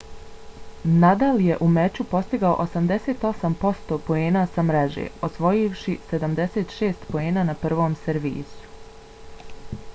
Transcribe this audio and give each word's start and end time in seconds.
nadal 1.01 1.41
je 1.47 1.57
u 1.65 1.67
meču 1.73 2.05
postigao 2.13 2.53
88% 2.63 3.99
poena 4.07 4.41
sa 4.55 4.63
mreže 4.71 5.05
osvojivši 5.29 5.95
76 6.13 7.05
poena 7.15 7.43
na 7.51 7.55
prvom 7.67 7.99
servisu 8.05 9.77